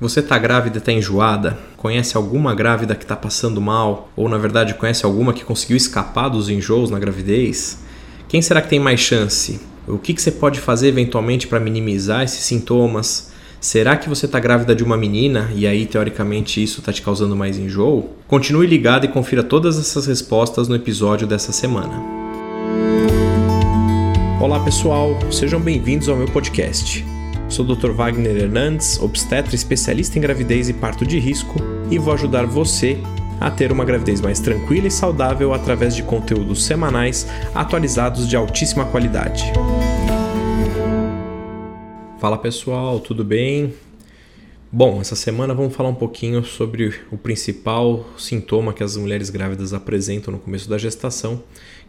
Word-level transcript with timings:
Você 0.00 0.20
tá 0.20 0.36
grávida 0.36 0.78
e 0.78 0.80
tá 0.80 0.92
enjoada? 0.92 1.56
Conhece 1.76 2.16
alguma 2.16 2.52
grávida 2.52 2.96
que 2.96 3.06
tá 3.06 3.14
passando 3.14 3.60
mal? 3.60 4.08
Ou 4.16 4.28
na 4.28 4.36
verdade 4.36 4.74
conhece 4.74 5.04
alguma 5.04 5.32
que 5.32 5.44
conseguiu 5.44 5.76
escapar 5.76 6.28
dos 6.28 6.48
enjoos 6.48 6.90
na 6.90 6.98
gravidez? 6.98 7.78
Quem 8.28 8.42
será 8.42 8.60
que 8.60 8.68
tem 8.68 8.80
mais 8.80 8.98
chance? 8.98 9.60
O 9.86 9.96
que, 9.96 10.12
que 10.12 10.20
você 10.20 10.32
pode 10.32 10.58
fazer 10.58 10.88
eventualmente 10.88 11.46
para 11.46 11.60
minimizar 11.60 12.24
esses 12.24 12.40
sintomas? 12.40 13.32
Será 13.60 13.96
que 13.96 14.08
você 14.08 14.26
está 14.26 14.40
grávida 14.40 14.74
de 14.74 14.82
uma 14.82 14.96
menina 14.96 15.50
e 15.54 15.64
aí 15.64 15.86
teoricamente 15.86 16.60
isso 16.62 16.80
está 16.80 16.92
te 16.92 17.00
causando 17.00 17.36
mais 17.36 17.56
enjoo? 17.56 18.10
Continue 18.26 18.66
ligado 18.66 19.04
e 19.04 19.08
confira 19.08 19.44
todas 19.44 19.78
essas 19.78 20.06
respostas 20.06 20.66
no 20.66 20.74
episódio 20.74 21.26
dessa 21.26 21.52
semana. 21.52 22.02
Olá 24.40 24.58
pessoal, 24.58 25.16
sejam 25.30 25.60
bem-vindos 25.60 26.08
ao 26.08 26.16
meu 26.16 26.26
podcast. 26.26 27.13
Sou 27.48 27.64
Dr. 27.64 27.90
Wagner 27.90 28.36
Hernandes, 28.36 28.98
obstetra 29.00 29.54
especialista 29.54 30.18
em 30.18 30.20
gravidez 30.20 30.68
e 30.68 30.72
parto 30.72 31.06
de 31.06 31.18
risco, 31.18 31.56
e 31.90 31.98
vou 31.98 32.14
ajudar 32.14 32.46
você 32.46 32.98
a 33.40 33.50
ter 33.50 33.70
uma 33.70 33.84
gravidez 33.84 34.20
mais 34.20 34.40
tranquila 34.40 34.88
e 34.88 34.90
saudável 34.90 35.52
através 35.52 35.94
de 35.94 36.02
conteúdos 36.02 36.64
semanais 36.64 37.26
atualizados 37.54 38.28
de 38.28 38.34
altíssima 38.34 38.86
qualidade. 38.86 39.44
Fala 42.18 42.38
pessoal, 42.38 42.98
tudo 42.98 43.22
bem? 43.22 43.74
Bom, 44.72 45.00
essa 45.00 45.14
semana 45.14 45.54
vamos 45.54 45.76
falar 45.76 45.90
um 45.90 45.94
pouquinho 45.94 46.42
sobre 46.42 46.92
o 47.12 47.16
principal 47.16 48.04
sintoma 48.16 48.72
que 48.72 48.82
as 48.82 48.96
mulheres 48.96 49.30
grávidas 49.30 49.72
apresentam 49.72 50.32
no 50.32 50.40
começo 50.40 50.68
da 50.68 50.78
gestação, 50.78 51.42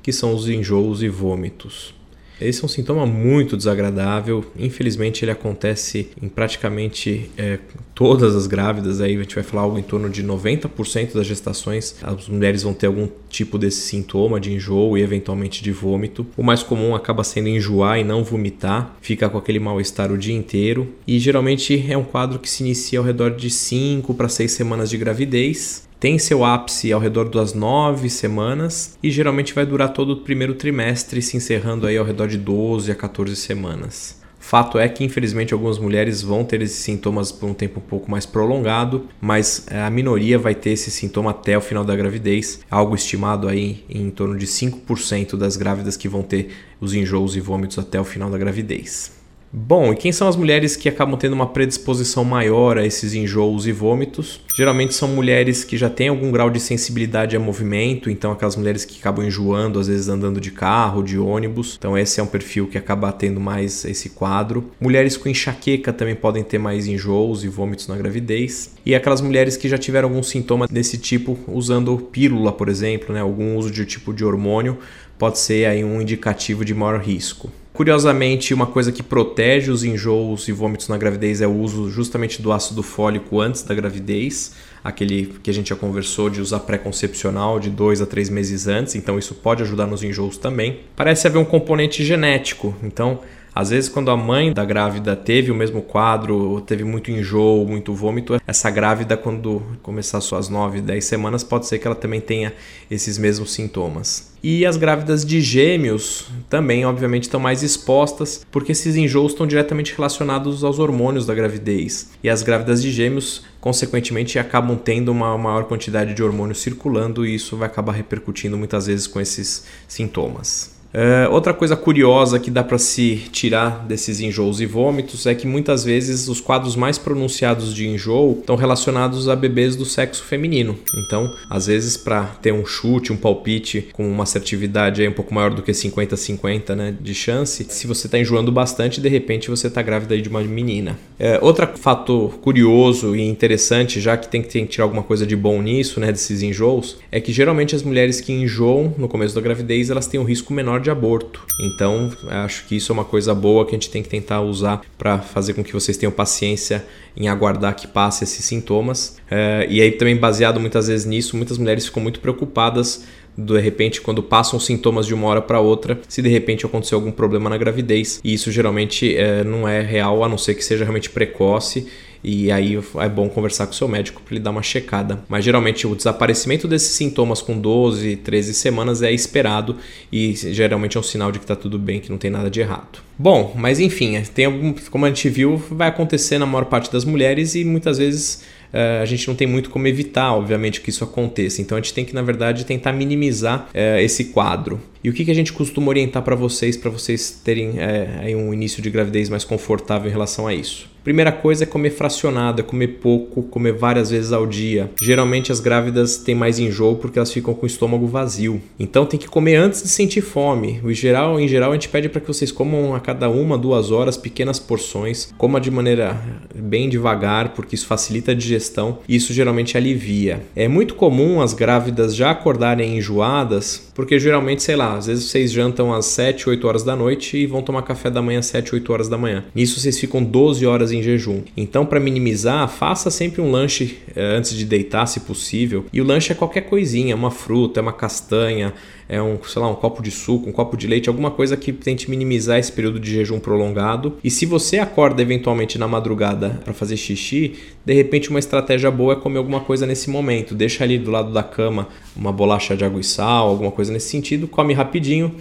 que 0.03 0.11
são 0.11 0.35
os 0.35 0.47
enjoos 0.47 1.01
e 1.01 1.09
vômitos. 1.09 1.95
Esse 2.39 2.61
é 2.61 2.65
um 2.65 2.67
sintoma 2.67 3.05
muito 3.05 3.55
desagradável. 3.55 4.45
Infelizmente, 4.57 5.23
ele 5.23 5.31
acontece 5.31 6.09
em 6.21 6.27
praticamente 6.27 7.29
é, 7.37 7.59
todas 7.93 8.35
as 8.35 8.45
grávidas. 8.47 8.99
Aí 9.01 9.15
a 9.15 9.19
gente 9.19 9.35
vai 9.35 9.43
falar 9.43 9.63
algo 9.63 9.79
em 9.79 9.83
torno 9.83 10.09
de 10.09 10.23
90% 10.23 11.13
das 11.13 11.25
gestações. 11.25 11.95
As 12.01 12.27
mulheres 12.27 12.63
vão 12.63 12.73
ter 12.73 12.87
algum 12.87 13.07
tipo 13.29 13.57
desse 13.57 13.81
sintoma 13.81 14.39
de 14.39 14.53
enjoo 14.53 14.97
e 14.97 15.01
eventualmente 15.01 15.63
de 15.63 15.71
vômito. 15.71 16.25
O 16.35 16.43
mais 16.43 16.61
comum 16.61 16.93
acaba 16.93 17.23
sendo 17.23 17.47
enjoar 17.47 17.99
e 17.99 18.03
não 18.03 18.23
vomitar, 18.23 18.95
fica 19.01 19.29
com 19.29 19.37
aquele 19.37 19.59
mal-estar 19.59 20.11
o 20.11 20.17
dia 20.17 20.35
inteiro. 20.35 20.93
E 21.07 21.19
geralmente 21.19 21.85
é 21.89 21.97
um 21.97 22.03
quadro 22.03 22.39
que 22.39 22.49
se 22.49 22.63
inicia 22.63 22.99
ao 22.99 23.05
redor 23.05 23.31
de 23.31 23.49
5 23.49 24.13
para 24.13 24.29
6 24.29 24.51
semanas 24.51 24.89
de 24.89 24.97
gravidez 24.97 25.85
tem 25.99 26.19
seu 26.19 26.43
ápice 26.43 26.91
ao 26.91 26.99
redor 26.99 27.29
das 27.29 27.53
nove 27.53 28.09
semanas 28.09 28.97
e 29.01 29.09
geralmente 29.09 29.53
vai 29.53 29.65
durar 29.65 29.93
todo 29.93 30.11
o 30.11 30.17
primeiro 30.17 30.53
trimestre, 30.53 31.21
se 31.21 31.37
encerrando 31.37 31.87
aí 31.87 31.97
ao 31.97 32.05
redor 32.05 32.27
de 32.27 32.37
12 32.37 32.91
a 32.91 32.95
14 32.95 33.35
semanas. 33.35 34.23
Fato 34.45 34.77
é 34.77 34.87
que, 34.87 35.03
infelizmente, 35.03 35.55
algumas 35.55 35.79
mulheres 35.79 36.21
vão 36.21 36.43
ter 36.43 36.61
esses 36.61 36.77
sintomas 36.77 37.31
por 37.31 37.49
um 37.49 37.53
tempo 37.55 37.79
um 37.79 37.83
pouco 37.83 38.11
mais 38.11 38.27
prolongado, 38.27 39.07
mas 39.19 39.65
eh, 39.71 39.81
a 39.81 39.89
minoria 39.89 40.37
vai 40.37 40.53
ter 40.53 40.69
esse 40.69 40.91
sintoma 40.91 41.31
até 41.31 41.57
o 41.57 41.61
final 41.61 41.83
da 41.83 41.95
gravidez, 41.95 42.59
algo 42.69 42.93
estimado 42.93 43.47
aí 43.47 43.83
em 43.89 44.11
torno 44.11 44.37
de 44.37 44.45
5% 44.45 45.35
das 45.35 45.57
grávidas 45.57 45.97
que 45.97 46.07
vão 46.07 46.21
ter 46.21 46.49
os 46.79 46.93
enjoos 46.93 47.35
e 47.35 47.39
vômitos 47.39 47.79
até 47.79 47.99
o 47.99 48.03
final 48.03 48.29
da 48.29 48.37
gravidez. 48.37 49.14
Bom, 49.57 49.93
e 49.93 49.95
quem 49.95 50.11
são 50.11 50.27
as 50.27 50.35
mulheres 50.35 50.75
que 50.75 50.89
acabam 50.89 51.17
tendo 51.17 51.31
uma 51.31 51.47
predisposição 51.47 52.25
maior 52.25 52.77
a 52.77 52.85
esses 52.85 53.13
enjoos 53.13 53.65
e 53.65 53.71
vômitos? 53.71 54.41
Geralmente 54.53 54.93
são 54.93 55.07
mulheres 55.07 55.63
que 55.63 55.77
já 55.77 55.89
têm 55.89 56.09
algum 56.09 56.29
grau 56.29 56.49
de 56.49 56.59
sensibilidade 56.59 57.37
a 57.37 57.39
movimento, 57.39 58.09
então 58.09 58.33
aquelas 58.33 58.57
mulheres 58.57 58.83
que 58.83 58.99
acabam 58.99 59.25
enjoando, 59.25 59.79
às 59.79 59.87
vezes 59.87 60.09
andando 60.09 60.41
de 60.41 60.51
carro, 60.51 61.01
de 61.01 61.17
ônibus. 61.17 61.77
Então 61.79 61.97
esse 61.97 62.19
é 62.19 62.23
um 62.23 62.27
perfil 62.27 62.67
que 62.67 62.77
acaba 62.77 63.13
tendo 63.13 63.39
mais 63.39 63.85
esse 63.85 64.09
quadro. 64.09 64.71
Mulheres 64.77 65.15
com 65.15 65.29
enxaqueca 65.29 65.93
também 65.93 66.15
podem 66.15 66.43
ter 66.43 66.57
mais 66.57 66.85
enjoos 66.85 67.45
e 67.45 67.47
vômitos 67.47 67.87
na 67.87 67.95
gravidez. 67.95 68.73
E 68.85 68.93
aquelas 68.93 69.21
mulheres 69.21 69.55
que 69.55 69.69
já 69.69 69.77
tiveram 69.77 70.09
algum 70.09 70.21
sintoma 70.21 70.67
desse 70.67 70.97
tipo 70.97 71.39
usando 71.47 71.97
pílula, 71.97 72.51
por 72.51 72.67
exemplo, 72.67 73.13
né, 73.13 73.21
algum 73.21 73.55
uso 73.55 73.71
de 73.71 73.85
tipo 73.85 74.13
de 74.13 74.25
hormônio, 74.25 74.77
pode 75.17 75.39
ser 75.39 75.65
aí 75.65 75.81
um 75.81 76.01
indicativo 76.01 76.65
de 76.65 76.73
maior 76.73 76.99
risco. 76.99 77.49
Curiosamente, 77.75 78.53
uma 78.53 78.65
coisa 78.65 78.89
que 78.89 79.03
protege 79.03 79.69
os 79.69 79.83
enjoos 79.83 80.47
e 80.47 80.53
vômitos 80.53 80.87
na 80.87 80.97
gravidez 80.97 81.41
é 81.41 81.47
o 81.47 81.51
uso 81.51 81.91
justamente 81.91 82.41
do 82.41 82.53
ácido 82.53 82.81
fólico 82.81 83.41
antes 83.41 83.63
da 83.63 83.75
gravidez, 83.75 84.53
aquele 84.81 85.35
que 85.43 85.49
a 85.49 85.53
gente 85.53 85.71
já 85.71 85.75
conversou 85.75 86.29
de 86.29 86.39
usar 86.39 86.59
pré-concepcional 86.61 87.59
de 87.59 87.69
dois 87.69 88.01
a 88.01 88.05
três 88.05 88.29
meses 88.29 88.65
antes, 88.65 88.95
então 88.95 89.19
isso 89.19 89.35
pode 89.35 89.61
ajudar 89.61 89.87
nos 89.87 90.03
enjoos 90.03 90.37
também. 90.37 90.79
Parece 90.95 91.27
haver 91.27 91.37
um 91.37 91.43
componente 91.43 92.01
genético, 92.01 92.73
então 92.81 93.19
às 93.55 93.69
vezes, 93.69 93.89
quando 93.89 94.11
a 94.11 94.17
mãe 94.17 94.51
da 94.51 94.65
grávida 94.65 95.15
teve 95.15 95.49
o 95.49 95.55
mesmo 95.55 95.81
quadro, 95.81 96.59
teve 96.67 96.83
muito 96.83 97.09
enjoo, 97.09 97.65
muito 97.65 97.93
vômito, 97.93 98.37
essa 98.45 98.69
grávida, 98.69 99.15
quando 99.15 99.61
começar 99.81 100.19
suas 100.19 100.49
9, 100.49 100.81
10 100.81 101.05
semanas, 101.05 101.41
pode 101.41 101.65
ser 101.65 101.79
que 101.79 101.87
ela 101.87 101.95
também 101.95 102.19
tenha 102.19 102.53
esses 102.91 103.17
mesmos 103.17 103.53
sintomas. 103.53 104.35
E 104.43 104.65
as 104.65 104.75
grávidas 104.75 105.25
de 105.25 105.39
gêmeos 105.39 106.27
também, 106.49 106.85
obviamente, 106.85 107.23
estão 107.23 107.39
mais 107.39 107.63
expostas, 107.63 108.45
porque 108.51 108.73
esses 108.73 108.97
enjoos 108.97 109.31
estão 109.31 109.47
diretamente 109.47 109.95
relacionados 109.95 110.61
aos 110.61 110.77
hormônios 110.77 111.25
da 111.25 111.33
gravidez. 111.33 112.11
E 112.21 112.29
as 112.29 112.43
grávidas 112.43 112.81
de 112.81 112.91
gêmeos, 112.91 113.43
consequentemente, 113.61 114.37
acabam 114.37 114.77
tendo 114.77 115.13
uma 115.13 115.37
maior 115.37 115.63
quantidade 115.63 116.13
de 116.13 116.21
hormônio 116.21 116.53
circulando, 116.53 117.25
e 117.25 117.33
isso 117.33 117.55
vai 117.55 117.67
acabar 117.67 117.93
repercutindo 117.93 118.57
muitas 118.57 118.87
vezes 118.87 119.07
com 119.07 119.21
esses 119.21 119.65
sintomas. 119.87 120.75
Uh, 120.95 121.29
outra 121.29 121.53
coisa 121.53 121.75
curiosa 121.75 122.39
que 122.39 122.49
dá 122.49 122.63
para 122.63 122.77
se 122.77 123.17
tirar 123.29 123.85
desses 123.85 124.21
enjoos 124.21 124.61
e 124.61 124.65
vômitos 124.65 125.25
é 125.25 125.35
que 125.35 125.45
muitas 125.45 125.83
vezes 125.83 126.29
os 126.29 126.39
quadros 126.39 126.77
mais 126.77 126.97
pronunciados 126.97 127.75
de 127.75 127.85
enjoo 127.85 128.37
estão 128.39 128.55
relacionados 128.55 129.27
a 129.27 129.35
bebês 129.35 129.75
do 129.75 129.83
sexo 129.83 130.23
feminino. 130.23 130.77
Então, 130.95 131.29
às 131.49 131.67
vezes, 131.67 131.97
para 131.97 132.23
ter 132.41 132.53
um 132.53 132.65
chute, 132.65 133.11
um 133.11 133.17
palpite 133.17 133.89
com 133.91 134.09
uma 134.09 134.23
assertividade 134.23 135.01
aí 135.01 135.07
um 135.09 135.11
pouco 135.11 135.33
maior 135.33 135.53
do 135.53 135.61
que 135.61 135.73
50-50 135.73 136.75
né, 136.75 136.95
de 136.97 137.13
chance, 137.13 137.65
se 137.67 137.85
você 137.85 138.07
está 138.07 138.17
enjoando 138.17 138.49
bastante, 138.49 139.01
de 139.01 139.09
repente 139.09 139.49
você 139.49 139.67
está 139.67 139.81
grávida 139.81 140.17
de 140.17 140.29
uma 140.29 140.41
menina. 140.41 140.97
Uh, 141.19 141.43
outro 141.45 141.67
fator 141.75 142.37
curioso 142.37 143.17
e 143.17 143.21
interessante, 143.21 143.99
já 143.99 144.15
que 144.15 144.29
tem 144.29 144.41
que, 144.41 144.47
tem 144.47 144.65
que 144.65 144.71
tirar 144.71 144.85
alguma 144.85 145.03
coisa 145.03 145.27
de 145.27 145.35
bom 145.35 145.61
nisso, 145.61 145.99
né, 145.99 146.09
desses 146.09 146.41
enjoos, 146.41 146.97
é 147.11 147.19
que 147.19 147.33
geralmente 147.33 147.75
as 147.75 147.83
mulheres 147.83 148.21
que 148.21 148.31
enjoam 148.31 148.95
no 148.97 149.09
começo 149.09 149.35
da 149.35 149.41
gravidez 149.41 149.89
elas 149.89 150.07
têm 150.07 150.21
um 150.21 150.23
risco 150.23 150.53
menor 150.53 150.84
de 150.85 150.91
aborto. 150.91 151.45
Então, 151.59 152.11
acho 152.29 152.65
que 152.65 152.75
isso 152.75 152.91
é 152.91 152.93
uma 152.93 153.03
coisa 153.03 153.35
boa 153.35 153.65
que 153.65 153.71
a 153.71 153.77
gente 153.77 153.89
tem 153.89 154.01
que 154.01 154.09
tentar 154.09 154.41
usar 154.41 154.81
para 154.97 155.19
fazer 155.19 155.53
com 155.53 155.63
que 155.63 155.73
vocês 155.73 155.97
tenham 155.97 156.11
paciência 156.11 156.85
em 157.17 157.27
aguardar 157.27 157.75
que 157.75 157.87
passe 157.87 158.23
esses 158.23 158.45
sintomas. 158.45 159.17
É, 159.29 159.67
e 159.69 159.81
aí, 159.81 159.91
também 159.91 160.15
baseado 160.15 160.59
muitas 160.59 160.87
vezes 160.87 161.05
nisso, 161.05 161.35
muitas 161.35 161.57
mulheres 161.57 161.85
ficam 161.85 162.01
muito 162.01 162.19
preocupadas 162.19 163.03
de 163.37 163.59
repente 163.59 163.99
quando 163.99 164.23
passam 164.23 164.57
sintomas 164.57 165.05
de 165.05 165.13
uma 165.13 165.27
hora 165.27 165.41
para 165.41 165.59
outra, 165.59 165.99
se 166.07 166.21
de 166.21 166.29
repente 166.29 166.65
aconteceu 166.65 166.97
algum 166.97 167.11
problema 167.11 167.49
na 167.49 167.57
gravidez. 167.57 168.21
E 168.23 168.33
isso 168.33 168.49
geralmente 168.49 169.15
é, 169.15 169.43
não 169.43 169.67
é 169.67 169.81
real, 169.81 170.23
a 170.23 170.29
não 170.29 170.37
ser 170.37 170.55
que 170.55 170.63
seja 170.63 170.85
realmente 170.85 171.09
precoce 171.09 171.85
e 172.27 172.51
aí 172.51 172.75
é 172.75 173.07
bom 173.07 173.29
conversar 173.29 173.67
com 173.67 173.73
o 173.73 173.75
seu 173.75 173.87
médico 173.87 174.19
para 174.19 174.33
ele 174.33 174.43
dar 174.43 174.49
uma 174.49 174.63
checada. 174.63 175.23
Mas 175.29 175.45
geralmente 175.45 175.85
o 175.85 175.95
desaparecimento 175.95 176.67
desses 176.67 176.95
sintomas 176.95 177.39
com 177.39 177.55
12, 177.55 178.15
13 178.15 178.55
semanas 178.55 179.03
é 179.03 179.11
esperado 179.11 179.77
e 180.11 180.33
geralmente 180.33 180.97
é 180.97 180.99
um 180.99 181.03
sinal 181.03 181.31
de 181.31 181.37
que 181.37 181.43
está 181.43 181.55
tudo 181.55 181.77
bem, 181.77 181.99
que 181.99 182.09
não 182.09 182.17
tem 182.17 182.31
nada 182.31 182.49
de 182.49 182.59
errado. 182.59 182.99
Bom, 183.15 183.53
mas 183.55 183.79
enfim, 183.79 184.19
tem 184.33 184.45
algum, 184.45 184.73
como 184.89 185.05
a 185.05 185.09
gente 185.09 185.29
viu, 185.29 185.57
vai 185.69 185.89
acontecer 185.89 186.39
na 186.39 186.47
maior 186.47 186.65
parte 186.65 186.91
das 186.91 187.05
mulheres 187.05 187.53
e 187.53 187.63
muitas 187.63 187.99
vezes 187.99 188.43
uh, 188.73 189.03
a 189.03 189.05
gente 189.05 189.27
não 189.27 189.35
tem 189.35 189.45
muito 189.45 189.69
como 189.69 189.85
evitar, 189.85 190.33
obviamente, 190.33 190.81
que 190.81 190.89
isso 190.89 191.03
aconteça. 191.03 191.61
Então 191.61 191.77
a 191.77 191.81
gente 191.81 191.93
tem 191.93 192.03
que, 192.03 192.15
na 192.15 192.23
verdade, 192.23 192.65
tentar 192.65 192.91
minimizar 192.91 193.69
uh, 193.69 193.99
esse 193.99 194.25
quadro. 194.25 194.81
E 195.05 195.09
o 195.09 195.13
que, 195.13 195.23
que 195.23 195.29
a 195.29 195.35
gente 195.35 195.53
costuma 195.53 195.89
orientar 195.89 196.23
para 196.23 196.35
vocês, 196.35 196.75
para 196.75 196.89
vocês 196.89 197.29
terem 197.29 197.73
uh, 197.73 198.37
um 198.39 198.51
início 198.51 198.81
de 198.81 198.89
gravidez 198.89 199.29
mais 199.29 199.43
confortável 199.43 200.09
em 200.09 200.11
relação 200.11 200.47
a 200.47 200.53
isso? 200.55 200.89
Primeira 201.05 201.31
coisa 201.31 201.65
é 201.65 201.67
comer 201.67 201.91
fracionado, 201.91 202.61
é 202.61 202.63
comer 202.63 202.87
pouco, 202.99 203.43
comer 203.43 203.73
várias 203.73 204.09
vezes 204.09 204.33
ao 204.33 204.47
dia. 204.47 204.89
Geralmente 204.99 205.51
as 205.51 205.59
grávidas 205.59 206.17
têm 206.17 206.33
mais 206.33 206.57
enjoo 206.57 206.95
porque 206.95 207.19
elas 207.19 207.31
ficam 207.31 207.53
com 207.53 207.63
o 207.63 207.67
estômago 207.67 208.07
vazio. 208.07 208.59
Então 208.79 209.05
tem 209.05 209.19
que 209.19 209.27
comer 209.27 209.55
antes 209.57 209.83
de 209.83 209.89
sentir 209.89 210.21
fome. 210.21 210.81
Em 210.83 210.93
geral, 210.95 211.39
em 211.39 211.47
geral 211.47 211.69
a 211.69 211.73
gente 211.75 211.89
pede 211.89 212.09
para 212.09 212.19
que 212.19 212.27
vocês 212.27 212.51
comam 212.51 212.95
a 212.95 212.99
cada 212.99 213.29
uma, 213.29 213.55
duas 213.55 213.91
horas 213.91 214.17
pequenas 214.17 214.57
porções. 214.57 215.31
Coma 215.37 215.61
de 215.61 215.69
maneira 215.69 216.19
bem 216.55 216.89
devagar, 216.89 217.49
porque 217.49 217.75
isso 217.75 217.85
facilita 217.85 218.31
a 218.31 218.35
digestão 218.35 218.97
e 219.07 219.15
isso 219.15 219.31
geralmente 219.31 219.77
alivia. 219.77 220.41
É 220.55 220.67
muito 220.67 220.95
comum 220.95 221.39
as 221.39 221.53
grávidas 221.53 222.15
já 222.15 222.31
acordarem 222.31 222.97
enjoadas, 222.97 223.91
porque 223.93 224.17
geralmente, 224.17 224.63
sei 224.63 224.75
lá, 224.75 224.94
às 224.97 225.07
vezes 225.07 225.25
vocês 225.25 225.51
jantam 225.51 225.93
às 225.93 226.05
7, 226.07 226.49
8 226.49 226.67
horas 226.67 226.83
da 226.83 226.95
noite 226.95 227.37
e 227.37 227.45
vão 227.45 227.61
tomar 227.61 227.81
café 227.83 228.09
da 228.09 228.21
manhã 228.21 228.39
às 228.39 228.47
7, 228.47 228.75
8 228.75 228.93
horas 228.93 229.09
da 229.09 229.17
manhã. 229.17 229.43
Nisso 229.53 229.79
vocês 229.79 229.99
ficam 229.99 230.23
12 230.23 230.65
horas 230.65 230.91
em 230.91 231.01
jejum. 231.01 231.41
Então, 231.55 231.85
para 231.85 231.99
minimizar, 231.99 232.67
faça 232.67 233.11
sempre 233.11 233.41
um 233.41 233.51
lanche 233.51 233.97
eh, 234.15 234.35
antes 234.35 234.55
de 234.55 234.65
deitar, 234.65 235.05
se 235.05 235.21
possível. 235.21 235.85
E 235.91 236.01
o 236.01 236.03
lanche 236.03 236.31
é 236.31 236.35
qualquer 236.35 236.61
coisinha, 236.61 237.15
uma 237.15 237.31
fruta, 237.31 237.79
é 237.79 237.81
uma 237.81 237.93
castanha, 237.93 238.73
é 239.07 239.21
um, 239.21 239.37
sei 239.43 239.61
lá, 239.61 239.69
um 239.69 239.75
copo 239.75 240.01
de 240.01 240.09
suco, 240.11 240.49
um 240.49 240.51
copo 240.51 240.75
de 240.75 240.87
leite, 240.87 241.09
alguma 241.09 241.29
coisa 241.29 241.55
que 241.55 241.71
tente 241.71 242.09
minimizar 242.09 242.57
esse 242.57 242.71
período 242.71 242.99
de 242.99 243.11
jejum 243.11 243.39
prolongado. 243.39 244.17
E 244.23 244.31
se 244.31 244.45
você 244.45 244.79
acorda 244.79 245.21
eventualmente 245.21 245.77
na 245.77 245.87
madrugada 245.87 246.61
para 246.63 246.73
fazer 246.73 246.97
xixi, 246.97 247.53
de 247.85 247.93
repente 247.93 248.29
uma 248.29 248.39
estratégia 248.39 248.89
boa 248.89 249.13
é 249.13 249.15
comer 249.15 249.37
alguma 249.37 249.59
coisa 249.59 249.85
nesse 249.85 250.09
momento. 250.09 250.55
Deixa 250.55 250.83
ali 250.83 250.97
do 250.97 251.11
lado 251.11 251.31
da 251.31 251.43
cama 251.43 251.87
uma 252.15 252.31
bolacha 252.31 252.75
de 252.75 252.83
água 252.83 252.99
e 252.99 253.03
sal, 253.03 253.49
alguma 253.49 253.71
coisa 253.71 253.93
nesse 253.93 254.09
sentido, 254.09 254.47
come 254.47 254.73
rapidinho 254.73 254.84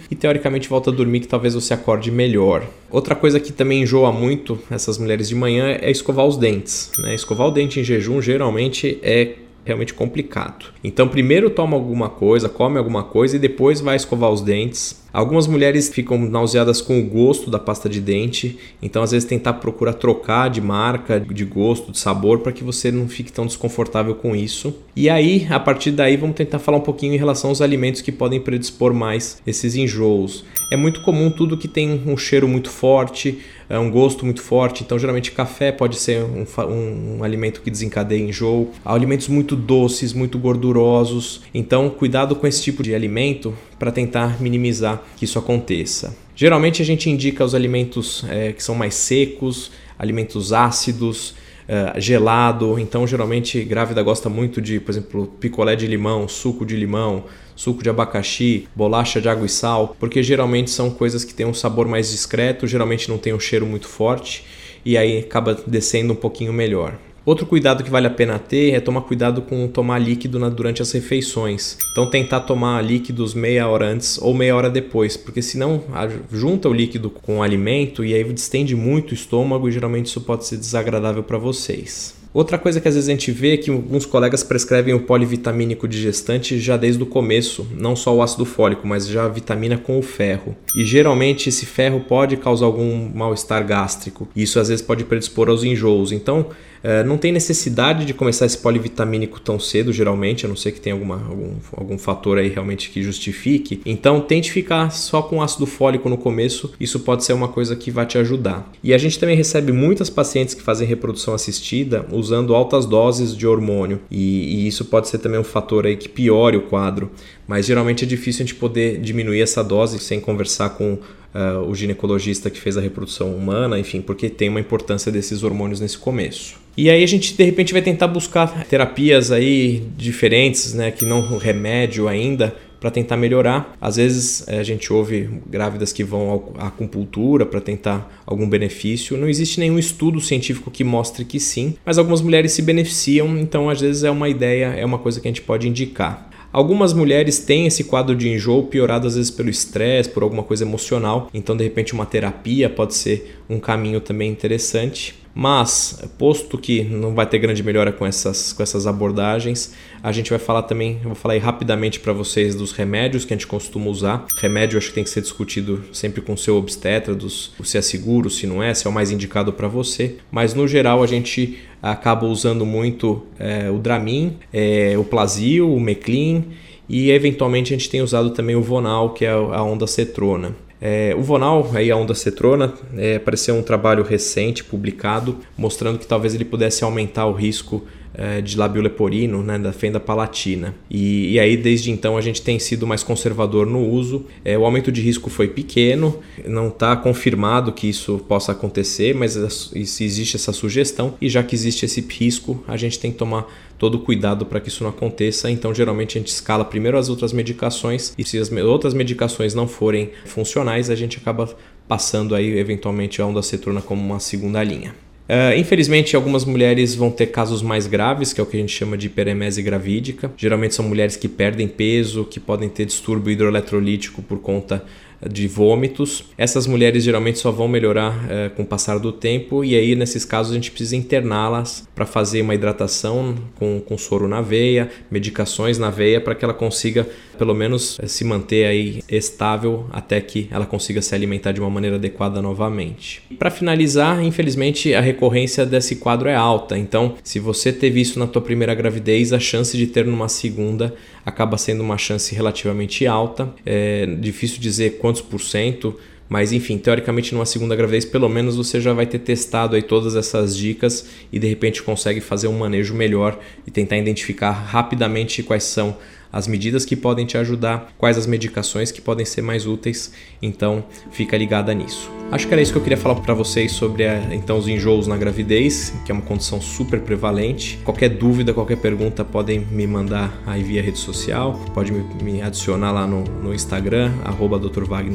e 0.09 0.15
teoricamente 0.15 0.67
volta 0.67 0.89
a 0.89 0.93
dormir 0.93 1.21
que 1.21 1.27
talvez 1.27 1.53
você 1.53 1.73
acorde 1.73 2.11
melhor. 2.11 2.65
Outra 2.89 3.15
coisa 3.15 3.39
que 3.39 3.51
também 3.51 3.81
enjoa 3.81 4.11
muito 4.11 4.59
essas 4.69 4.97
mulheres 4.97 5.27
de 5.27 5.35
manhã 5.35 5.77
é 5.81 5.89
escovar 5.89 6.25
os 6.25 6.37
dentes. 6.37 6.91
Né? 6.99 7.15
Escovar 7.15 7.47
o 7.47 7.51
dente 7.51 7.79
em 7.79 7.83
jejum 7.83 8.21
geralmente 8.21 8.99
é 9.01 9.35
realmente 9.65 9.93
complicado. 9.93 10.67
Então, 10.83 11.07
primeiro 11.07 11.49
toma 11.49 11.75
alguma 11.75 12.07
coisa, 12.07 12.47
come 12.47 12.77
alguma 12.77 13.03
coisa 13.03 13.35
e 13.35 13.39
depois 13.39 13.81
vai 13.81 13.95
escovar 13.95 14.29
os 14.29 14.41
dentes. 14.41 15.03
Algumas 15.15 15.47
mulheres 15.47 15.87
ficam 15.87 16.17
nauseadas 16.17 16.81
com 16.81 16.99
o 16.99 17.05
gosto 17.05 17.49
da 17.49 17.57
pasta 17.57 17.87
de 17.87 18.01
dente, 18.01 18.59
então 18.81 19.01
às 19.01 19.11
vezes 19.11 19.25
tentar 19.25 19.53
procurar 19.53 19.93
trocar 19.93 20.49
de 20.49 20.59
marca, 20.59 21.21
de 21.21 21.45
gosto, 21.45 21.93
de 21.93 21.97
sabor, 21.97 22.39
para 22.39 22.51
que 22.51 22.65
você 22.65 22.91
não 22.91 23.07
fique 23.07 23.31
tão 23.31 23.45
desconfortável 23.45 24.13
com 24.13 24.35
isso. 24.35 24.75
E 24.93 25.09
aí, 25.09 25.47
a 25.49 25.57
partir 25.57 25.91
daí, 25.91 26.17
vamos 26.17 26.35
tentar 26.35 26.59
falar 26.59 26.79
um 26.79 26.81
pouquinho 26.81 27.13
em 27.13 27.17
relação 27.17 27.49
aos 27.49 27.61
alimentos 27.61 28.01
que 28.01 28.11
podem 28.11 28.41
predispor 28.41 28.93
mais 28.93 29.41
esses 29.47 29.77
enjoos. 29.77 30.43
É 30.69 30.75
muito 30.75 31.01
comum 31.01 31.31
tudo 31.31 31.55
que 31.55 31.69
tem 31.69 32.01
um 32.05 32.17
cheiro 32.17 32.45
muito 32.45 32.69
forte, 32.69 33.39
é 33.69 33.79
um 33.79 33.89
gosto 33.89 34.25
muito 34.25 34.41
forte, 34.41 34.83
então 34.83 34.99
geralmente 34.99 35.31
café 35.31 35.71
pode 35.71 35.95
ser 35.95 36.23
um, 36.23 36.45
um, 36.63 37.17
um 37.17 37.23
alimento 37.23 37.61
que 37.61 37.71
desencadeia 37.71 38.21
enjoo. 38.21 38.71
Alimentos 38.83 39.27
muito 39.27 39.55
doces, 39.55 40.11
muito 40.11 40.37
gordurosos, 40.37 41.41
então 41.53 41.89
cuidado 41.89 42.35
com 42.35 42.45
esse 42.45 42.61
tipo 42.61 42.83
de 42.83 42.93
alimento 42.93 43.53
para 43.77 43.91
tentar 43.91 44.41
minimizar 44.41 45.03
que 45.17 45.25
isso 45.25 45.37
aconteça. 45.37 46.15
Geralmente 46.35 46.81
a 46.81 46.85
gente 46.85 47.09
indica 47.09 47.43
os 47.43 47.55
alimentos 47.55 48.25
é, 48.29 48.51
que 48.51 48.63
são 48.63 48.75
mais 48.75 48.95
secos, 48.95 49.71
alimentos 49.97 50.51
ácidos, 50.51 51.35
uh, 51.65 51.99
gelado. 51.99 52.79
Então, 52.79 53.05
geralmente, 53.05 53.63
grávida 53.63 54.01
gosta 54.01 54.29
muito 54.29 54.61
de, 54.61 54.79
por 54.79 54.91
exemplo, 54.91 55.27
picolé 55.39 55.75
de 55.75 55.87
limão, 55.87 56.27
suco 56.27 56.65
de 56.65 56.75
limão, 56.75 57.25
suco 57.55 57.83
de 57.83 57.89
abacaxi, 57.89 58.67
bolacha 58.75 59.21
de 59.21 59.29
água 59.29 59.45
e 59.45 59.49
sal, 59.49 59.95
porque 59.99 60.21
geralmente 60.21 60.69
são 60.69 60.89
coisas 60.89 61.23
que 61.23 61.33
têm 61.33 61.45
um 61.45 61.53
sabor 61.53 61.87
mais 61.87 62.11
discreto, 62.11 62.67
geralmente 62.67 63.09
não 63.09 63.17
tem 63.17 63.33
um 63.33 63.39
cheiro 63.39 63.65
muito 63.65 63.87
forte 63.87 64.43
e 64.83 64.97
aí 64.97 65.19
acaba 65.19 65.55
descendo 65.65 66.13
um 66.13 66.15
pouquinho 66.15 66.53
melhor. 66.53 66.97
Outro 67.25 67.47
cuidado 67.47 67.83
que 67.83 67.89
vale 67.89 68.05
a 68.05 68.11
pena 68.11 68.37
ter 68.37 68.73
é 68.73 68.79
tomar 68.79 69.01
cuidado 69.01 69.41
com 69.41 69.67
tomar 69.67 69.97
líquido 69.97 70.37
na, 70.37 70.47
durante 70.47 70.83
as 70.83 70.91
refeições. 70.91 71.75
Então 71.91 72.07
tentar 72.07 72.41
tomar 72.41 72.83
líquidos 72.83 73.33
meia 73.33 73.67
hora 73.67 73.87
antes 73.87 74.19
ou 74.21 74.31
meia 74.31 74.55
hora 74.55 74.69
depois, 74.69 75.17
porque 75.17 75.41
senão 75.41 75.83
junta 76.31 76.69
o 76.69 76.73
líquido 76.73 77.09
com 77.09 77.39
o 77.39 77.43
alimento 77.43 78.05
e 78.05 78.13
aí 78.13 78.23
distende 78.31 78.75
muito 78.75 79.11
o 79.11 79.13
estômago 79.15 79.67
e 79.67 79.71
geralmente 79.71 80.05
isso 80.05 80.21
pode 80.21 80.45
ser 80.45 80.57
desagradável 80.57 81.23
para 81.23 81.39
vocês. 81.39 82.13
Outra 82.35 82.57
coisa 82.57 82.81
que 82.81 82.87
às 82.89 82.95
vezes 82.95 83.07
a 83.07 83.13
gente 83.13 83.31
vê 83.31 83.53
é 83.53 83.57
que 83.57 83.71
alguns 83.71 84.05
colegas 84.05 84.43
prescrevem 84.43 84.93
o 84.93 84.99
polivitamínico 84.99 85.87
digestante 85.87 86.59
já 86.59 86.75
desde 86.75 87.01
o 87.01 87.05
começo, 87.05 87.65
não 87.71 87.95
só 87.95 88.13
o 88.13 88.21
ácido 88.21 88.43
fólico, 88.43 88.85
mas 88.85 89.07
já 89.07 89.23
a 89.23 89.29
vitamina 89.29 89.77
com 89.77 89.97
o 89.97 90.01
ferro. 90.01 90.53
E 90.75 90.83
geralmente 90.83 91.47
esse 91.47 91.65
ferro 91.65 92.01
pode 92.01 92.35
causar 92.35 92.65
algum 92.65 93.09
mal-estar 93.15 93.65
gástrico. 93.65 94.27
Isso 94.35 94.59
às 94.59 94.67
vezes 94.67 94.85
pode 94.85 95.05
predispor 95.05 95.47
aos 95.47 95.63
enjoos. 95.63 96.11
Então, 96.11 96.47
é, 96.85 97.03
não 97.03 97.17
tem 97.17 97.31
necessidade 97.31 98.05
de 98.05 98.13
começar 98.13 98.45
esse 98.45 98.59
polivitamínico 98.59 99.39
tão 99.41 99.59
cedo, 99.59 99.91
geralmente, 99.91 100.45
a 100.45 100.47
não 100.47 100.55
ser 100.55 100.71
que 100.71 100.79
tenha 100.79 100.93
alguma, 100.93 101.15
algum, 101.15 101.53
algum 101.75 101.97
fator 101.97 102.37
aí 102.37 102.47
realmente 102.47 102.91
que 102.91 103.01
justifique. 103.01 103.81
Então, 103.83 104.21
tente 104.21 104.51
ficar 104.51 104.91
só 104.91 105.23
com 105.23 105.41
ácido 105.41 105.65
fólico 105.65 106.07
no 106.07 106.15
começo, 106.15 106.75
isso 106.79 106.99
pode 106.99 107.23
ser 107.23 107.33
uma 107.33 107.47
coisa 107.47 107.75
que 107.75 107.89
vai 107.89 108.05
te 108.05 108.19
ajudar. 108.19 108.71
E 108.83 108.93
a 108.93 108.99
gente 108.99 109.17
também 109.17 109.35
recebe 109.35 109.71
muitas 109.71 110.11
pacientes 110.11 110.53
que 110.53 110.61
fazem 110.61 110.87
reprodução 110.87 111.33
assistida 111.33 112.05
usando 112.11 112.53
altas 112.53 112.85
doses 112.85 113.35
de 113.35 113.47
hormônio, 113.47 113.99
e, 114.11 114.65
e 114.65 114.67
isso 114.67 114.85
pode 114.85 115.07
ser 115.07 115.17
também 115.17 115.39
um 115.39 115.43
fator 115.43 115.87
aí 115.87 115.97
que 115.97 116.07
piore 116.07 116.55
o 116.55 116.61
quadro. 116.61 117.09
Mas 117.47 117.65
geralmente 117.65 118.05
é 118.05 118.07
difícil 118.07 118.43
a 118.43 118.45
gente 118.45 118.59
poder 118.59 118.99
diminuir 118.99 119.41
essa 119.41 119.63
dose 119.63 119.97
sem 119.97 120.19
conversar 120.19 120.69
com 120.69 120.99
Uh, 121.35 121.69
o 121.69 121.75
ginecologista 121.75 122.49
que 122.49 122.57
fez 122.57 122.77
a 122.77 122.81
reprodução 122.81 123.35
humana, 123.35 123.77
enfim, 123.77 123.99
porque 123.99 124.29
tem 124.29 124.47
uma 124.47 124.61
importância 124.61 125.11
desses 125.11 125.43
hormônios 125.43 125.81
nesse 125.81 125.97
começo. 125.97 126.55
E 126.77 126.89
aí 126.89 127.03
a 127.03 127.07
gente 127.07 127.35
de 127.35 127.43
repente 127.43 127.73
vai 127.73 127.81
tentar 127.81 128.07
buscar 128.07 128.65
terapias 128.65 129.33
aí 129.33 129.83
diferentes, 129.97 130.73
né, 130.73 130.91
que 130.91 131.05
não 131.05 131.37
remédio 131.37 132.07
ainda, 132.07 132.55
para 132.85 132.91
tentar 132.91 133.17
melhorar. 133.17 133.75
Às 133.81 133.95
vezes 133.95 134.47
eh, 134.47 134.59
a 134.59 134.63
gente 134.63 134.93
ouve 134.93 135.27
grávidas 135.47 135.91
que 135.91 136.03
vão 136.03 136.53
à 136.57 136.67
acupuntura 136.67 137.45
para 137.45 137.59
tentar 137.59 138.21
algum 138.25 138.47
benefício. 138.47 139.17
Não 139.17 139.27
existe 139.27 139.59
nenhum 139.59 139.79
estudo 139.79 140.21
científico 140.21 140.69
que 140.69 140.83
mostre 140.83 141.25
que 141.25 141.39
sim, 141.39 141.75
mas 141.85 141.97
algumas 141.97 142.21
mulheres 142.21 142.51
se 142.51 142.61
beneficiam, 142.61 143.37
então 143.39 143.69
às 143.69 143.81
vezes 143.81 144.03
é 144.03 144.11
uma 144.11 144.29
ideia, 144.29 144.67
é 144.67 144.85
uma 144.85 144.99
coisa 144.99 145.19
que 145.19 145.27
a 145.27 145.31
gente 145.31 145.41
pode 145.41 145.67
indicar. 145.67 146.29
Algumas 146.55 146.93
mulheres 146.93 147.37
têm 147.37 147.67
esse 147.67 147.83
quadro 147.83 148.15
de 148.15 148.29
enjoo 148.29 148.63
piorado 148.63 149.05
às 149.05 149.15
vezes 149.17 149.29
pelo 149.29 149.49
estresse, 149.49 150.07
por 150.07 150.23
alguma 150.23 150.41
coisa 150.41 150.63
emocional, 150.63 151.29
então 151.33 151.53
de 151.53 151.65
repente 151.65 151.93
uma 151.93 152.05
terapia 152.05 152.69
pode 152.69 152.93
ser 152.93 153.41
um 153.49 153.59
caminho 153.59 153.99
também 153.99 154.31
interessante. 154.31 155.24
Mas, 155.37 156.01
posto 156.17 156.57
que 156.57 156.85
não 156.85 157.13
vai 157.13 157.25
ter 157.25 157.39
grande 157.39 157.61
melhora 157.61 157.91
com 157.91 158.05
essas, 158.05 158.53
com 158.53 158.63
essas 158.63 158.87
abordagens, 158.87 159.73
a 160.01 160.09
gente 160.13 160.29
vai 160.29 160.39
falar 160.39 160.63
também, 160.63 160.97
vou 161.03 161.13
falar 161.13 161.37
rapidamente 161.39 161.99
para 161.99 162.13
vocês 162.13 162.55
dos 162.55 162.71
remédios 162.71 163.25
que 163.25 163.33
a 163.33 163.37
gente 163.37 163.45
costuma 163.45 163.87
usar. 163.87 164.25
Remédio 164.37 164.77
acho 164.77 164.87
que 164.87 164.93
tem 164.93 165.03
que 165.03 165.09
ser 165.09 165.19
discutido 165.19 165.83
sempre 165.91 166.21
com 166.21 166.33
o 166.33 166.37
seu 166.37 166.55
obstetra, 166.55 167.13
dos, 167.13 167.51
se 167.65 167.77
é 167.77 167.81
seguro, 167.81 168.29
se 168.29 168.47
não 168.47 168.63
é, 168.63 168.73
se 168.73 168.87
é 168.87 168.89
o 168.89 168.93
mais 168.93 169.11
indicado 169.11 169.51
para 169.51 169.67
você. 169.67 170.15
Mas 170.31 170.53
no 170.53 170.65
geral 170.69 171.03
a 171.03 171.07
gente 171.07 171.59
acaba 171.83 172.25
usando 172.25 172.65
muito 172.65 173.23
é, 173.37 173.69
o 173.69 173.77
Dramin, 173.77 174.37
é, 174.53 174.97
o 174.97 175.03
Plasil, 175.03 175.69
o 175.69 175.79
Meclin 175.81 176.45
e 176.87 177.11
eventualmente 177.11 177.73
a 177.73 177.77
gente 177.77 177.89
tem 177.89 178.01
usado 178.01 178.29
também 178.29 178.55
o 178.55 178.61
Vonal, 178.61 179.09
que 179.09 179.25
é 179.25 179.31
a 179.31 179.61
onda 179.63 179.85
cetrona. 179.85 180.55
É, 180.87 181.15
o 181.17 181.23
Vonal, 181.23 181.71
aí 181.73 181.89
a 181.89 181.97
onda 181.97 182.13
cetrona, 182.13 182.71
é, 182.95 183.17
um 183.51 183.63
trabalho 183.63 184.03
recente 184.03 184.63
publicado 184.63 185.39
mostrando 185.57 185.97
que 185.97 186.05
talvez 186.05 186.35
ele 186.35 186.45
pudesse 186.45 186.83
aumentar 186.83 187.25
o 187.25 187.31
risco 187.33 187.83
é, 188.17 188.41
de 188.41 188.57
lábio 188.57 188.81
leporino, 188.81 189.43
né, 189.43 189.57
da 189.57 189.71
fenda 189.71 189.99
palatina. 189.99 190.75
E, 190.89 191.33
e, 191.33 191.39
aí, 191.39 191.57
desde 191.57 191.91
então, 191.91 192.17
a 192.17 192.21
gente 192.21 192.41
tem 192.41 192.59
sido 192.59 192.85
mais 192.87 193.03
conservador 193.03 193.65
no 193.65 193.79
uso. 193.79 194.25
É, 194.43 194.57
o 194.57 194.65
aumento 194.65 194.91
de 194.91 195.01
risco 195.01 195.29
foi 195.29 195.47
pequeno, 195.47 196.19
não 196.45 196.67
está 196.67 196.95
confirmado 196.95 197.71
que 197.71 197.87
isso 197.87 198.19
possa 198.27 198.51
acontecer, 198.51 199.15
mas 199.15 199.35
existe 199.75 200.35
essa 200.35 200.53
sugestão. 200.53 201.15
E 201.21 201.29
já 201.29 201.43
que 201.43 201.55
existe 201.55 201.85
esse 201.85 202.01
risco, 202.01 202.63
a 202.67 202.77
gente 202.77 202.99
tem 202.99 203.11
que 203.11 203.17
tomar 203.17 203.47
todo 203.77 203.99
cuidado 203.99 204.45
para 204.45 204.59
que 204.59 204.69
isso 204.69 204.83
não 204.83 204.89
aconteça. 204.89 205.49
Então, 205.49 205.73
geralmente, 205.73 206.17
a 206.17 206.21
gente 206.21 206.29
escala 206.29 206.63
primeiro 206.65 206.97
as 206.97 207.09
outras 207.09 207.33
medicações 207.33 208.13
e 208.17 208.23
se 208.23 208.37
as 208.37 208.51
outras 208.51 208.93
medicações 208.93 209.53
não 209.53 209.67
forem 209.67 210.11
funcionais, 210.25 210.89
a 210.89 210.95
gente 210.95 211.17
acaba 211.17 211.55
passando 211.87 212.33
aí 212.33 212.57
eventualmente 212.57 213.21
a 213.21 213.25
onda 213.25 213.41
cetrona 213.41 213.81
como 213.81 214.01
uma 214.01 214.19
segunda 214.19 214.63
linha. 214.63 214.95
Uh, 215.27 215.57
infelizmente, 215.57 216.15
algumas 216.15 216.45
mulheres 216.45 216.93
vão 216.93 217.09
ter 217.09 217.27
casos 217.27 217.61
mais 217.61 217.87
graves, 217.87 218.31
que 218.31 218.39
é 218.39 218.43
o 218.43 218.45
que 218.45 218.57
a 218.57 218.59
gente 218.59 218.71
chama 218.71 218.95
de 218.95 219.07
hiperemese 219.07 219.61
gravídica. 219.61 220.31
Geralmente 220.37 220.75
são 220.75 220.85
mulheres 220.87 221.15
que 221.15 221.27
perdem 221.27 221.67
peso, 221.67 222.25
que 222.25 222.39
podem 222.39 222.69
ter 222.69 222.85
distúrbio 222.85 223.31
hidroeletrolítico 223.31 224.21
por 224.21 224.39
conta 224.39 224.85
de 225.29 225.47
vômitos. 225.47 226.23
Essas 226.37 226.67
mulheres 226.67 227.03
geralmente 227.03 227.39
só 227.39 227.51
vão 227.51 227.67
melhorar 227.67 228.25
é, 228.29 228.49
com 228.49 228.63
o 228.63 228.65
passar 228.65 228.99
do 228.99 229.11
tempo 229.11 229.63
e 229.63 229.75
aí 229.75 229.95
nesses 229.95 230.25
casos 230.25 230.51
a 230.51 230.55
gente 230.55 230.71
precisa 230.71 230.95
interná-las 230.95 231.87
para 231.95 232.05
fazer 232.05 232.41
uma 232.41 232.53
hidratação 232.53 233.35
com, 233.55 233.79
com 233.79 233.97
soro 233.97 234.27
na 234.27 234.41
veia, 234.41 234.89
medicações 235.09 235.77
na 235.77 235.89
veia 235.89 236.19
para 236.19 236.35
que 236.35 236.43
ela 236.43 236.53
consiga 236.53 237.07
pelo 237.37 237.53
menos 237.53 237.97
é, 237.99 238.07
se 238.07 238.23
manter 238.23 238.65
aí 238.65 239.01
estável 239.09 239.87
até 239.91 240.19
que 240.21 240.47
ela 240.51 240.65
consiga 240.65 241.01
se 241.01 241.13
alimentar 241.13 241.51
de 241.51 241.59
uma 241.59 241.69
maneira 241.69 241.97
adequada 241.97 242.41
novamente. 242.41 243.21
Para 243.37 243.51
finalizar, 243.51 244.23
infelizmente 244.23 244.93
a 244.93 245.01
recorrência 245.01 245.65
desse 245.65 245.97
quadro 245.97 246.29
é 246.29 246.35
alta, 246.35 246.77
então 246.77 247.15
se 247.23 247.39
você 247.39 247.71
teve 247.71 248.01
isso 248.01 248.19
na 248.19 248.27
tua 248.27 248.41
primeira 248.41 248.73
gravidez, 248.73 249.33
a 249.33 249.39
chance 249.39 249.77
de 249.77 249.87
ter 249.87 250.05
numa 250.05 250.29
segunda 250.29 250.93
acaba 251.25 251.57
sendo 251.57 251.81
uma 251.81 251.97
chance 251.97 252.33
relativamente 252.35 253.07
alta. 253.07 253.53
É 253.65 254.05
difícil 254.05 254.59
dizer 254.59 254.97
quantos 254.99 255.21
por 255.21 255.41
cento, 255.41 255.97
Mas 256.27 256.51
enfim, 256.51 256.77
teoricamente 256.77 257.33
numa 257.33 257.45
segunda 257.45 257.75
gravidez, 257.75 258.03
pelo 258.03 258.27
menos 258.27 258.55
você 258.55 258.81
já 258.81 258.93
vai 258.93 259.05
ter 259.05 259.19
testado 259.19 259.75
aí 259.75 259.83
todas 259.83 260.15
essas 260.15 260.57
dicas 260.57 261.07
e 261.31 261.37
de 261.37 261.47
repente 261.47 261.83
consegue 261.83 262.19
fazer 262.19 262.47
um 262.47 262.57
manejo 262.57 262.95
melhor 262.95 263.39
e 263.65 263.71
tentar 263.71 263.97
identificar 263.97 264.51
rapidamente 264.51 265.43
quais 265.43 265.63
são 265.63 265.95
as 266.35 266.49
medidas 266.49 266.83
que 266.83 266.97
podem 266.97 267.25
te 267.25 267.37
ajudar, 267.37 267.93
quais 267.97 268.17
as 268.17 268.27
medicações 268.27 268.91
que 268.91 269.01
podem 269.01 269.25
ser 269.25 269.41
mais 269.41 269.65
úteis. 269.65 270.11
Então, 270.41 270.83
fica 271.09 271.37
ligada 271.37 271.73
nisso. 271.73 272.11
Acho 272.29 272.45
que 272.45 272.53
era 272.53 272.61
isso 272.61 272.73
que 272.73 272.77
eu 272.77 272.83
queria 272.83 272.97
falar 272.97 273.15
para 273.15 273.33
vocês 273.33 273.71
sobre 273.71 274.05
a, 274.05 274.17
então 274.33 274.57
os 274.57 274.67
enjoos 274.67 275.07
na 275.07 275.15
gravidez, 275.15 275.93
que 276.05 276.11
é 276.11 276.13
uma 276.13 276.23
condição 276.23 276.59
super 276.59 276.99
prevalente. 276.99 277.79
Qualquer 277.85 278.09
dúvida, 278.09 278.53
qualquer 278.53 278.75
pergunta, 278.77 279.23
podem 279.23 279.61
me 279.71 279.87
mandar 279.87 280.37
aí 280.45 280.61
via 280.61 280.81
rede 280.81 280.97
social, 280.97 281.57
pode 281.73 281.93
me, 281.93 282.41
adicionar 282.41 282.91
lá 282.91 283.07
no, 283.07 283.23
no 283.23 283.53
Instagram, 283.53 284.11
arroba 284.25 284.59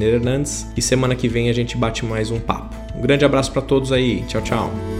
Hernandes. 0.00 0.66
E 0.74 0.80
semana 0.80 1.14
que 1.14 1.28
vem 1.28 1.50
a 1.50 1.52
gente 1.52 1.76
bate 1.76 2.02
mais 2.02 2.30
um 2.30 2.40
papo. 2.40 2.74
Um 2.96 3.02
grande 3.02 3.26
abraço 3.26 3.52
para 3.52 3.60
todos 3.60 3.92
aí. 3.92 4.22
Tchau, 4.26 4.40
tchau. 4.40 4.99